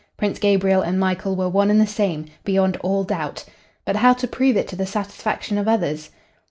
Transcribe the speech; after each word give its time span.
Prince 0.17 0.39
Gabriel 0.39 0.81
and 0.81 0.99
Michael 0.99 1.35
were 1.35 1.47
one 1.47 1.69
and 1.69 1.79
the 1.79 1.85
same, 1.85 2.25
beyond 2.43 2.75
all 2.77 3.03
doubt. 3.03 3.45
But 3.85 3.97
how 3.97 4.13
to 4.13 4.27
prove 4.27 4.57
it 4.57 4.67
to 4.69 4.75
the 4.75 4.87
satisfaction 4.87 5.59
of 5.59 5.67
others? 5.67 6.09